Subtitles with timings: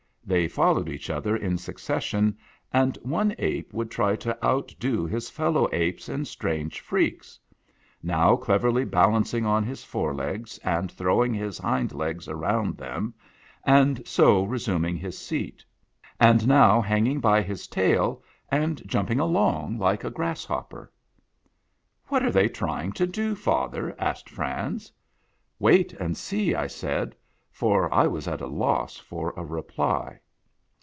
[0.23, 2.37] They fol lowed each other in succession,
[2.71, 7.37] and one ape would try to outdo his fellow apes in strange freaks;
[8.01, 13.13] now cleverly balancing on his fore legs, and throwing his hind legs around them,
[13.65, 15.65] and so resuming his seat;
[16.17, 20.89] and now hanging by his tail, and jumping along like a grasshopper."
[22.09, 24.93] What are they trying to do, father?" asked Franz."
[25.59, 27.15] Wait and see," I said,
[27.53, 30.19] for I was at a loss for a reply.